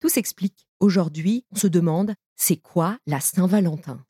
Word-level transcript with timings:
Tout 0.00 0.08
s'explique. 0.08 0.68
Aujourd'hui, 0.78 1.44
on 1.52 1.56
se 1.56 1.66
demande, 1.66 2.14
c'est 2.36 2.56
quoi 2.56 2.98
la 3.08 3.18
Saint-Valentin? 3.18 4.04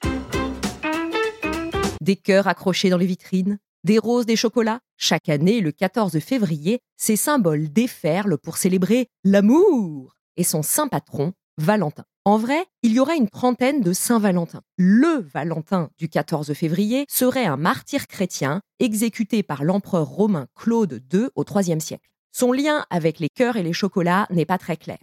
Des 2.03 2.17
cœurs 2.17 2.47
accrochés 2.47 2.91
dans 2.91 2.98
les 2.98 3.06
vitrines, 3.06 3.58
des 3.84 3.98
roses, 3.98 4.27
des 4.27 4.36
chocolats. 4.36 4.80
Chaque 4.98 5.30
année, 5.30 5.62
le 5.62 5.72
14 5.72 6.19
février, 6.20 6.80
ces 6.98 7.17
symboles 7.17 7.72
déferlent 7.72 8.36
pour 8.36 8.58
célébrer 8.58 9.08
l'amour 9.25 10.17
et 10.36 10.45
son 10.45 10.62
saint 10.62 10.89
patron, 10.89 11.33
Valentin. 11.56 12.05
En 12.27 12.36
vrai, 12.36 12.67
il 12.83 12.92
y 12.92 13.00
aura 13.00 13.14
une 13.14 13.30
trentaine 13.30 13.80
de 13.80 13.95
Saint-Valentin. 13.95 14.61
Le 14.77 15.27
Valentin 15.33 15.89
du 15.97 16.11
14 16.11 16.52
février 16.52 17.06
serait 17.08 17.47
un 17.47 17.56
martyr 17.56 18.06
chrétien 18.06 18.61
exécuté 18.78 19.42
par 19.42 19.64
l'empereur 19.64 20.06
romain 20.06 20.48
Claude 20.55 21.02
II 21.14 21.28
au 21.34 21.45
IIIe 21.45 21.80
siècle. 21.80 22.11
Son 22.30 22.52
lien 22.52 22.84
avec 22.91 23.20
les 23.20 23.30
cœurs 23.30 23.56
et 23.56 23.62
les 23.62 23.73
chocolats 23.73 24.27
n'est 24.28 24.45
pas 24.45 24.58
très 24.58 24.77
clair. 24.77 24.98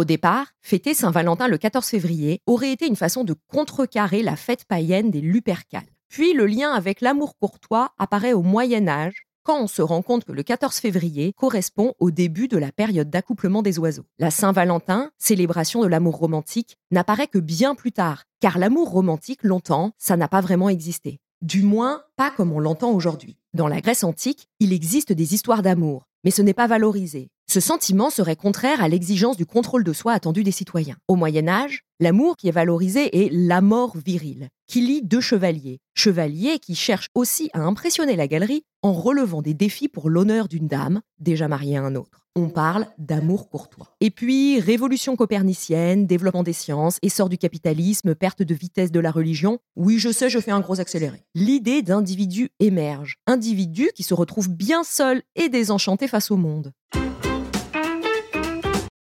Au 0.00 0.04
départ, 0.04 0.46
fêter 0.62 0.94
Saint-Valentin 0.94 1.46
le 1.46 1.58
14 1.58 1.84
février 1.84 2.40
aurait 2.46 2.72
été 2.72 2.86
une 2.86 2.96
façon 2.96 3.22
de 3.22 3.34
contrecarrer 3.48 4.22
la 4.22 4.34
fête 4.34 4.64
païenne 4.64 5.10
des 5.10 5.20
Lupercales. 5.20 5.92
Puis 6.08 6.32
le 6.32 6.46
lien 6.46 6.70
avec 6.70 7.02
l'amour 7.02 7.36
courtois 7.38 7.92
apparaît 7.98 8.32
au 8.32 8.40
Moyen 8.40 8.88
Âge, 8.88 9.26
quand 9.42 9.60
on 9.60 9.66
se 9.66 9.82
rend 9.82 10.00
compte 10.00 10.24
que 10.24 10.32
le 10.32 10.42
14 10.42 10.76
février 10.76 11.34
correspond 11.34 11.92
au 11.98 12.10
début 12.10 12.48
de 12.48 12.56
la 12.56 12.72
période 12.72 13.10
d'accouplement 13.10 13.60
des 13.60 13.78
oiseaux. 13.78 14.06
La 14.18 14.30
Saint-Valentin, 14.30 15.10
célébration 15.18 15.82
de 15.82 15.86
l'amour 15.86 16.16
romantique, 16.16 16.78
n'apparaît 16.90 17.28
que 17.28 17.38
bien 17.38 17.74
plus 17.74 17.92
tard, 17.92 18.24
car 18.40 18.56
l'amour 18.56 18.88
romantique, 18.88 19.42
longtemps, 19.42 19.92
ça 19.98 20.16
n'a 20.16 20.28
pas 20.28 20.40
vraiment 20.40 20.70
existé. 20.70 21.18
Du 21.42 21.62
moins, 21.62 22.04
pas 22.16 22.30
comme 22.30 22.52
on 22.52 22.58
l'entend 22.58 22.92
aujourd'hui. 22.92 23.36
Dans 23.52 23.68
la 23.68 23.82
Grèce 23.82 24.04
antique, 24.04 24.48
il 24.60 24.72
existe 24.72 25.12
des 25.12 25.34
histoires 25.34 25.60
d'amour, 25.60 26.06
mais 26.24 26.30
ce 26.30 26.40
n'est 26.40 26.54
pas 26.54 26.66
valorisé. 26.66 27.28
Ce 27.52 27.58
sentiment 27.58 28.10
serait 28.10 28.36
contraire 28.36 28.80
à 28.80 28.86
l'exigence 28.86 29.36
du 29.36 29.44
contrôle 29.44 29.82
de 29.82 29.92
soi 29.92 30.12
attendu 30.12 30.44
des 30.44 30.52
citoyens. 30.52 30.94
Au 31.08 31.16
Moyen 31.16 31.48
Âge, 31.48 31.82
l'amour 31.98 32.36
qui 32.36 32.46
est 32.46 32.52
valorisé 32.52 33.24
est 33.24 33.28
l'amour 33.32 33.96
viril, 33.96 34.50
qui 34.68 34.82
lie 34.82 35.02
deux 35.02 35.20
chevaliers. 35.20 35.80
Chevaliers 35.96 36.60
qui 36.60 36.76
cherchent 36.76 37.08
aussi 37.12 37.50
à 37.52 37.62
impressionner 37.62 38.14
la 38.14 38.28
galerie 38.28 38.62
en 38.82 38.92
relevant 38.92 39.42
des 39.42 39.52
défis 39.52 39.88
pour 39.88 40.10
l'honneur 40.10 40.46
d'une 40.46 40.68
dame, 40.68 41.00
déjà 41.18 41.48
mariée 41.48 41.76
à 41.76 41.82
un 41.82 41.96
autre. 41.96 42.24
On 42.36 42.50
parle 42.50 42.86
d'amour 42.98 43.50
courtois. 43.50 43.96
Et 44.00 44.12
puis, 44.12 44.60
révolution 44.60 45.16
copernicienne, 45.16 46.06
développement 46.06 46.44
des 46.44 46.52
sciences, 46.52 47.00
essor 47.02 47.28
du 47.28 47.36
capitalisme, 47.36 48.14
perte 48.14 48.44
de 48.44 48.54
vitesse 48.54 48.92
de 48.92 49.00
la 49.00 49.10
religion. 49.10 49.58
Oui, 49.74 49.98
je 49.98 50.12
sais, 50.12 50.30
je 50.30 50.38
fais 50.38 50.52
un 50.52 50.60
gros 50.60 50.78
accéléré. 50.78 51.24
L'idée 51.34 51.82
d'individu 51.82 52.50
émerge. 52.60 53.16
Individu 53.26 53.90
qui 53.96 54.04
se 54.04 54.14
retrouve 54.14 54.48
bien 54.48 54.84
seul 54.84 55.22
et 55.34 55.48
désenchanté 55.48 56.06
face 56.06 56.30
au 56.30 56.36
monde. 56.36 56.70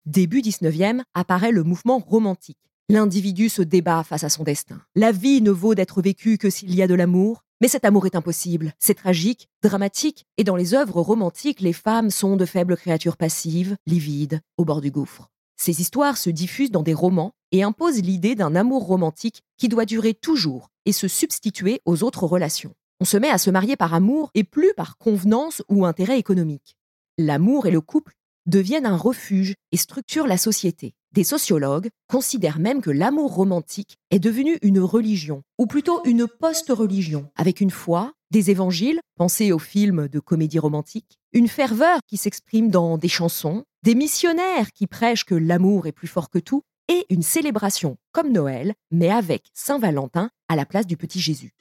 Début 0.09 0.41
19e 0.41 1.03
apparaît 1.13 1.51
le 1.51 1.61
mouvement 1.61 1.99
romantique. 1.99 2.57
L'individu 2.89 3.47
se 3.47 3.61
débat 3.61 4.03
face 4.03 4.23
à 4.23 4.29
son 4.29 4.43
destin. 4.43 4.81
La 4.95 5.11
vie 5.11 5.39
ne 5.39 5.51
vaut 5.51 5.75
d'être 5.75 6.01
vécue 6.01 6.39
que 6.39 6.49
s'il 6.49 6.73
y 6.73 6.81
a 6.81 6.87
de 6.87 6.95
l'amour, 6.95 7.43
mais 7.61 7.67
cet 7.67 7.85
amour 7.85 8.07
est 8.07 8.15
impossible. 8.15 8.73
C'est 8.79 8.95
tragique, 8.95 9.49
dramatique, 9.61 10.25
et 10.37 10.43
dans 10.43 10.55
les 10.55 10.73
œuvres 10.73 10.99
romantiques, 10.99 11.61
les 11.61 11.73
femmes 11.73 12.09
sont 12.09 12.37
de 12.37 12.45
faibles 12.45 12.75
créatures 12.75 13.17
passives, 13.17 13.77
livides, 13.85 14.41
au 14.57 14.65
bord 14.65 14.81
du 14.81 14.89
gouffre. 14.89 15.29
Ces 15.57 15.79
histoires 15.79 16.17
se 16.17 16.31
diffusent 16.31 16.71
dans 16.71 16.81
des 16.81 16.95
romans 16.95 17.33
et 17.51 17.61
imposent 17.61 18.01
l'idée 18.01 18.33
d'un 18.33 18.55
amour 18.55 18.87
romantique 18.87 19.43
qui 19.57 19.67
doit 19.67 19.85
durer 19.85 20.15
toujours 20.15 20.69
et 20.87 20.91
se 20.91 21.07
substituer 21.07 21.81
aux 21.85 22.01
autres 22.01 22.23
relations. 22.23 22.73
On 22.99 23.05
se 23.05 23.17
met 23.17 23.29
à 23.29 23.37
se 23.37 23.51
marier 23.51 23.75
par 23.75 23.93
amour 23.93 24.31
et 24.33 24.43
plus 24.43 24.73
par 24.75 24.97
convenance 24.97 25.61
ou 25.69 25.85
intérêt 25.85 26.17
économique. 26.17 26.77
L'amour 27.19 27.67
et 27.67 27.71
le 27.71 27.81
couple 27.81 28.15
deviennent 28.45 28.85
un 28.85 28.97
refuge 28.97 29.53
et 29.71 29.77
structurent 29.77 30.27
la 30.27 30.37
société. 30.37 30.93
Des 31.11 31.23
sociologues 31.23 31.89
considèrent 32.07 32.59
même 32.59 32.81
que 32.81 32.91
l'amour 32.91 33.33
romantique 33.33 33.97
est 34.11 34.19
devenu 34.19 34.57
une 34.61 34.79
religion, 34.79 35.41
ou 35.57 35.65
plutôt 35.65 36.03
une 36.05 36.27
post-religion, 36.27 37.29
avec 37.35 37.61
une 37.61 37.71
foi, 37.71 38.13
des 38.31 38.51
évangiles, 38.51 38.99
pensés 39.15 39.51
aux 39.51 39.59
films 39.59 40.07
de 40.07 40.19
comédie 40.19 40.59
romantique, 40.59 41.17
une 41.33 41.47
ferveur 41.47 41.99
qui 42.07 42.17
s'exprime 42.17 42.69
dans 42.69 42.97
des 42.97 43.07
chansons, 43.07 43.63
des 43.83 43.95
missionnaires 43.95 44.71
qui 44.71 44.85
prêchent 44.85 45.25
que 45.25 45.35
l'amour 45.35 45.87
est 45.87 45.91
plus 45.91 46.07
fort 46.07 46.29
que 46.29 46.39
tout, 46.39 46.61
et 46.89 47.05
une 47.09 47.23
célébration 47.23 47.97
comme 48.11 48.31
Noël, 48.31 48.73
mais 48.91 49.09
avec 49.09 49.43
Saint-Valentin 49.53 50.29
à 50.47 50.55
la 50.55 50.65
place 50.65 50.87
du 50.87 50.97
petit 50.97 51.19
Jésus. 51.19 51.53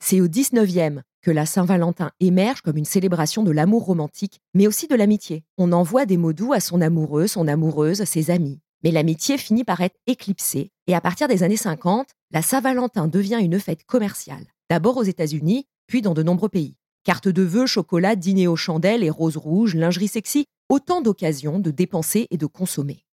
C'est 0.00 0.20
au 0.20 0.28
19e 0.28 1.00
que 1.24 1.30
la 1.30 1.46
Saint-Valentin 1.46 2.10
émerge 2.20 2.60
comme 2.60 2.76
une 2.76 2.84
célébration 2.84 3.42
de 3.42 3.50
l'amour 3.50 3.86
romantique, 3.86 4.40
mais 4.52 4.66
aussi 4.66 4.86
de 4.86 4.94
l'amitié. 4.94 5.42
On 5.56 5.72
envoie 5.72 6.04
des 6.04 6.18
mots 6.18 6.34
doux 6.34 6.52
à 6.52 6.60
son 6.60 6.82
amoureux, 6.82 7.26
son 7.26 7.48
amoureuse, 7.48 8.04
ses 8.04 8.30
amis. 8.30 8.60
Mais 8.84 8.90
l'amitié 8.90 9.38
finit 9.38 9.64
par 9.64 9.80
être 9.80 9.96
éclipsée, 10.06 10.70
et 10.86 10.94
à 10.94 11.00
partir 11.00 11.26
des 11.26 11.42
années 11.42 11.56
50, 11.56 12.08
la 12.30 12.42
Saint-Valentin 12.42 13.08
devient 13.08 13.38
une 13.40 13.58
fête 13.58 13.84
commerciale, 13.84 14.44
d'abord 14.68 14.98
aux 14.98 15.02
États-Unis, 15.02 15.66
puis 15.86 16.02
dans 16.02 16.12
de 16.12 16.22
nombreux 16.22 16.50
pays. 16.50 16.76
Cartes 17.04 17.28
de 17.28 17.42
vœux, 17.42 17.66
chocolat, 17.66 18.16
dîner 18.16 18.46
aux 18.46 18.56
chandelles 18.56 19.02
et 19.02 19.10
roses 19.10 19.38
rouges, 19.38 19.74
lingerie 19.74 20.08
sexy, 20.08 20.44
autant 20.68 21.00
d'occasions 21.00 21.58
de 21.58 21.70
dépenser 21.70 22.26
et 22.30 22.36
de 22.36 22.46
consommer. 22.46 23.06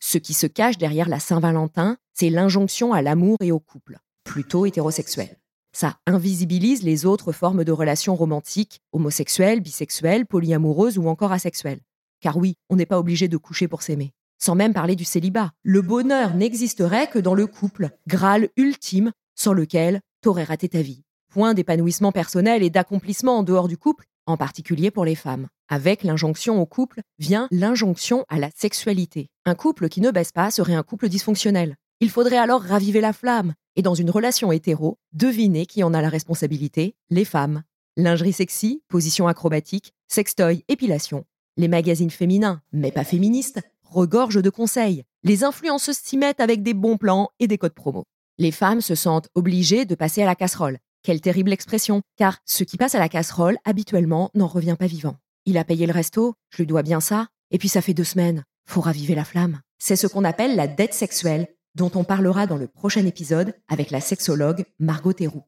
Ce 0.00 0.18
qui 0.18 0.32
se 0.32 0.46
cache 0.46 0.78
derrière 0.78 1.08
la 1.08 1.20
Saint-Valentin, 1.20 1.98
c'est 2.14 2.30
l'injonction 2.30 2.94
à 2.94 3.02
l'amour 3.02 3.36
et 3.40 3.52
au 3.52 3.60
couple, 3.60 3.98
plutôt 4.24 4.66
hétérosexuel. 4.66 5.36
Ça 5.72 5.96
invisibilise 6.06 6.82
les 6.82 7.06
autres 7.06 7.32
formes 7.32 7.64
de 7.64 7.72
relations 7.72 8.14
romantiques, 8.14 8.80
homosexuelles, 8.92 9.60
bisexuelles, 9.60 10.26
polyamoureuses 10.26 10.98
ou 10.98 11.08
encore 11.08 11.32
asexuelles. 11.32 11.80
Car 12.20 12.36
oui, 12.36 12.56
on 12.68 12.76
n'est 12.76 12.86
pas 12.86 12.98
obligé 12.98 13.26
de 13.26 13.36
coucher 13.36 13.68
pour 13.68 13.82
s'aimer. 13.82 14.12
Sans 14.38 14.54
même 14.54 14.74
parler 14.74 14.96
du 14.96 15.04
célibat. 15.04 15.52
Le 15.62 15.82
bonheur 15.82 16.34
n'existerait 16.34 17.08
que 17.08 17.18
dans 17.18 17.34
le 17.34 17.46
couple, 17.46 17.90
Graal 18.06 18.50
ultime 18.56 19.12
sans 19.34 19.52
lequel 19.52 20.00
t'aurais 20.20 20.44
raté 20.44 20.68
ta 20.68 20.82
vie. 20.82 21.02
Point 21.30 21.54
d'épanouissement 21.54 22.12
personnel 22.12 22.62
et 22.62 22.70
d'accomplissement 22.70 23.38
en 23.38 23.42
dehors 23.42 23.68
du 23.68 23.78
couple, 23.78 24.04
en 24.26 24.36
particulier 24.36 24.90
pour 24.90 25.04
les 25.04 25.14
femmes. 25.14 25.48
Avec 25.68 26.02
l'injonction 26.02 26.60
au 26.60 26.66
couple 26.66 27.00
vient 27.18 27.48
l'injonction 27.50 28.26
à 28.28 28.38
la 28.38 28.50
sexualité. 28.54 29.28
Un 29.46 29.54
couple 29.54 29.88
qui 29.88 30.00
ne 30.00 30.10
baisse 30.10 30.32
pas 30.32 30.50
serait 30.50 30.74
un 30.74 30.82
couple 30.82 31.08
dysfonctionnel. 31.08 31.76
Il 32.00 32.10
faudrait 32.10 32.36
alors 32.36 32.62
raviver 32.62 33.00
la 33.00 33.12
flamme. 33.12 33.54
Et 33.76 33.82
dans 33.82 33.94
une 33.94 34.10
relation 34.10 34.52
hétéro, 34.52 34.98
deviner 35.12 35.64
qui 35.64 35.82
en 35.82 35.94
a 35.94 36.02
la 36.02 36.10
responsabilité 36.10 36.94
Les 37.08 37.24
femmes. 37.24 37.62
Lingerie 37.96 38.32
sexy, 38.32 38.82
position 38.88 39.28
acrobatique, 39.28 39.94
sextoy, 40.08 40.64
épilation. 40.68 41.24
Les 41.56 41.68
magazines 41.68 42.10
féminins, 42.10 42.60
mais 42.72 42.92
pas 42.92 43.04
féministes, 43.04 43.60
regorgent 43.82 44.42
de 44.42 44.50
conseils. 44.50 45.04
Les 45.22 45.44
influenceuses 45.44 45.98
s'y 45.98 46.16
mettent 46.16 46.40
avec 46.40 46.62
des 46.62 46.74
bons 46.74 46.96
plans 46.98 47.30
et 47.38 47.46
des 47.46 47.58
codes 47.58 47.74
promo. 47.74 48.04
Les 48.38 48.50
femmes 48.50 48.80
se 48.80 48.94
sentent 48.94 49.28
obligées 49.34 49.84
de 49.84 49.94
passer 49.94 50.22
à 50.22 50.26
la 50.26 50.34
casserole. 50.34 50.78
Quelle 51.02 51.20
terrible 51.20 51.52
expression, 51.52 52.02
car 52.16 52.38
ce 52.44 52.64
qui 52.64 52.76
passe 52.76 52.94
à 52.94 52.98
la 52.98 53.08
casserole, 53.08 53.58
habituellement, 53.64 54.30
n'en 54.34 54.46
revient 54.46 54.76
pas 54.78 54.86
vivant. 54.86 55.16
Il 55.46 55.58
a 55.58 55.64
payé 55.64 55.86
le 55.86 55.92
resto, 55.92 56.34
je 56.50 56.58
lui 56.58 56.66
dois 56.66 56.82
bien 56.82 57.00
ça, 57.00 57.28
et 57.50 57.58
puis 57.58 57.68
ça 57.68 57.82
fait 57.82 57.94
deux 57.94 58.04
semaines. 58.04 58.44
Faut 58.66 58.80
raviver 58.80 59.14
la 59.14 59.24
flamme. 59.24 59.60
C'est 59.78 59.96
ce 59.96 60.06
qu'on 60.06 60.24
appelle 60.24 60.56
la 60.56 60.68
dette 60.68 60.94
sexuelle, 60.94 61.48
dont 61.74 61.90
on 61.94 62.04
parlera 62.04 62.46
dans 62.46 62.56
le 62.56 62.68
prochain 62.68 63.06
épisode 63.06 63.54
avec 63.68 63.90
la 63.90 64.00
sexologue 64.00 64.64
Margot 64.78 65.12
Théroux. 65.12 65.44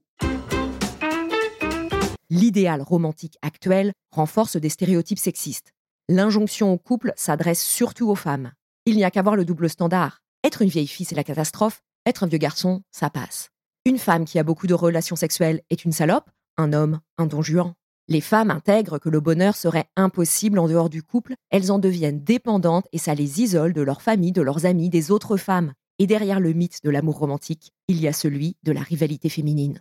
L'idéal 2.31 2.82
romantique 2.82 3.38
actuel 3.43 3.93
renforce 4.11 4.56
des 4.56 4.69
stéréotypes 4.69 5.19
sexistes. 5.19 5.73
l'injonction 6.09 6.73
au 6.73 6.79
couple 6.79 7.12
s'adresse 7.17 7.62
surtout 7.62 8.11
aux 8.11 8.15
femmes. 8.15 8.53
Il 8.87 8.97
n'y 8.97 9.05
a 9.05 9.11
qu'à 9.11 9.23
voir 9.23 9.37
le 9.37 9.44
double 9.44 9.71
standard. 9.71 10.21
Être 10.43 10.62
une 10.62 10.69
vieille 10.69 10.87
fille, 10.87 11.06
c'est 11.06 11.15
la 11.15 11.25
catastrophe. 11.25 11.82
Être 12.06 12.25
un 12.25 12.26
vieux 12.26 12.38
garçon, 12.38 12.82
ça 12.91 13.09
passe. 13.09 13.49
Une 13.87 13.99
femme 13.99 14.25
qui 14.25 14.38
a 14.38 14.43
beaucoup 14.43 14.67
de 14.67 14.75
relations 14.75 15.17
sexuelles 15.17 15.62
est 15.71 15.85
une 15.85 15.93
salope, 15.93 16.31
un 16.59 16.73
homme, 16.73 17.00
un 17.17 17.26
don 17.26 17.41
juan. 17.41 17.75
Les 18.09 18.21
femmes 18.21 18.50
intègrent 18.50 18.99
que 18.99 19.09
le 19.09 19.21
bonheur 19.21 19.56
serait 19.56 19.87
impossible 19.97 20.59
en 20.59 20.69
dehors 20.69 20.91
du 20.91 21.03
couple, 21.03 21.35
elles 21.50 21.73
en 21.73 21.79
deviennent 21.79 22.23
dépendantes 22.23 22.87
et 22.93 22.99
ça 22.99 23.15
les 23.15 23.41
isole 23.41 23.73
de 23.73 23.81
leur 23.81 24.03
famille, 24.03 24.32
de 24.32 24.43
leurs 24.43 24.67
amis, 24.67 24.91
des 24.91 25.11
autres 25.11 25.38
femmes. 25.38 25.73
Et 26.00 26.06
derrière 26.06 26.41
le 26.41 26.52
mythe 26.52 26.82
de 26.82 26.91
l'amour 26.91 27.19
romantique, 27.19 27.73
il 27.87 28.00
y 28.00 28.08
a 28.08 28.12
celui 28.12 28.56
de 28.64 28.73
la 28.73 28.81
rivalité 28.81 29.29
féminine. 29.29 29.81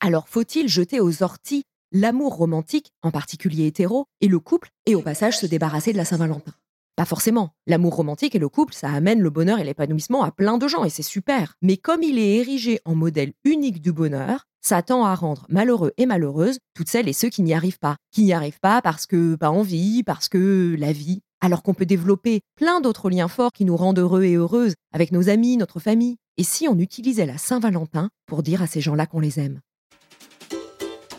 Alors 0.00 0.28
faut-il 0.28 0.68
jeter 0.68 1.00
aux 1.00 1.22
orties 1.22 1.62
l'amour 1.92 2.34
romantique, 2.34 2.90
en 3.02 3.12
particulier 3.12 3.66
hétéro, 3.66 4.06
et 4.20 4.28
le 4.28 4.40
couple, 4.40 4.70
et 4.86 4.96
au 4.96 5.02
passage 5.02 5.38
se 5.38 5.46
débarrasser 5.46 5.92
de 5.92 5.96
la 5.96 6.04
Saint-Valentin? 6.04 6.52
Pas 6.96 7.04
forcément. 7.04 7.50
L'amour 7.66 7.94
romantique 7.94 8.34
et 8.34 8.40
le 8.40 8.48
couple, 8.48 8.74
ça 8.74 8.90
amène 8.90 9.20
le 9.20 9.30
bonheur 9.30 9.58
et 9.60 9.64
l'épanouissement 9.64 10.24
à 10.24 10.32
plein 10.32 10.58
de 10.58 10.66
gens 10.66 10.82
et 10.82 10.90
c'est 10.90 11.02
super. 11.02 11.54
Mais 11.60 11.76
comme 11.76 12.02
il 12.02 12.18
est 12.18 12.36
érigé 12.36 12.80
en 12.86 12.94
modèle 12.94 13.34
unique 13.44 13.82
du 13.82 13.92
bonheur, 13.92 14.46
ça 14.62 14.82
tend 14.82 15.04
à 15.04 15.14
rendre 15.14 15.46
malheureux 15.48 15.92
et 15.96 16.06
malheureuses 16.06 16.58
toutes 16.74 16.88
celles 16.88 17.08
et 17.08 17.12
ceux 17.12 17.28
qui 17.28 17.42
n'y 17.42 17.54
arrivent 17.54 17.78
pas. 17.78 17.96
Qui 18.10 18.24
n'y 18.24 18.32
arrivent 18.32 18.60
pas 18.60 18.82
parce 18.82 19.06
que 19.06 19.36
pas 19.36 19.50
envie, 19.50 20.02
parce 20.02 20.28
que 20.28 20.74
la 20.78 20.92
vie. 20.92 21.20
Alors 21.40 21.62
qu'on 21.62 21.74
peut 21.74 21.86
développer 21.86 22.40
plein 22.56 22.80
d'autres 22.80 23.10
liens 23.10 23.28
forts 23.28 23.52
qui 23.52 23.64
nous 23.64 23.76
rendent 23.76 23.98
heureux 23.98 24.24
et 24.24 24.34
heureuses 24.34 24.74
avec 24.92 25.12
nos 25.12 25.28
amis, 25.28 25.56
notre 25.56 25.80
famille. 25.80 26.16
Et 26.38 26.44
si 26.44 26.68
on 26.68 26.78
utilisait 26.78 27.26
la 27.26 27.38
Saint-Valentin 27.38 28.10
pour 28.26 28.42
dire 28.42 28.62
à 28.62 28.66
ces 28.66 28.80
gens-là 28.80 29.06
qu'on 29.06 29.20
les 29.20 29.38
aime? 29.38 29.60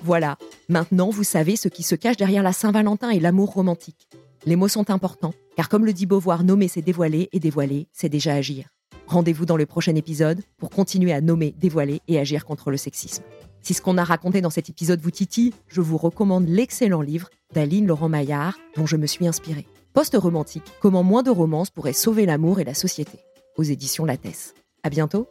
Voilà, 0.04 0.38
maintenant 0.70 1.10
vous 1.10 1.24
savez 1.24 1.56
ce 1.56 1.68
qui 1.68 1.84
se 1.84 1.96
cache 1.96 2.18
derrière 2.18 2.44
la 2.44 2.54
Saint-Valentin 2.54 3.10
et 3.10 3.20
l'amour 3.20 3.54
romantique. 3.54 4.08
Les 4.46 4.56
mots 4.56 4.68
sont 4.68 4.90
importants, 4.92 5.34
car 5.56 5.70
comme 5.70 5.86
le 5.86 5.94
dit 5.94 6.06
Beauvoir, 6.06 6.44
nommer 6.44 6.68
c'est 6.68 6.82
dévoiler 6.82 7.30
et 7.32 7.40
dévoiler 7.40 7.88
c'est 7.94 8.10
déjà 8.10 8.34
agir. 8.34 8.68
Rendez-vous 9.08 9.46
dans 9.46 9.58
le 9.58 9.66
prochain 9.66 9.96
épisode 9.96 10.42
pour 10.58 10.70
continuer 10.70 11.14
à 11.14 11.22
nommer, 11.22 11.56
dévoiler 11.58 12.02
et 12.08 12.20
agir 12.20 12.46
contre 12.46 12.72
le 12.72 12.78
sexisme. 12.78 13.24
Si 13.62 13.74
ce 13.74 13.82
qu'on 13.82 13.98
a 13.98 14.04
raconté 14.04 14.42
dans 14.42 14.50
cet 14.50 14.70
épisode 14.70 15.02
vous 15.02 15.12
titille, 15.12 15.54
je 15.68 15.82
vous 15.82 15.98
recommande 15.98 16.48
l'excellent 16.48 17.02
livre 17.02 17.30
d'Aline 17.54 17.88
Laurent 17.88 18.10
Maillard 18.10 18.58
dont 18.76 18.86
je 18.86 18.98
me 18.98 19.08
suis 19.08 19.28
inspirée. 19.28 19.66
Post-romantique, 19.98 20.76
comment 20.80 21.02
moins 21.02 21.24
de 21.24 21.32
romances 21.32 21.72
pourraient 21.72 21.92
sauver 21.92 22.28
l'amour 22.28 22.60
et 22.60 22.64
la 22.64 22.76
société, 22.76 23.18
aux 23.56 23.64
éditions 23.64 24.06
Lattès. 24.06 24.54
À 24.84 24.92
bientôt 24.92 25.28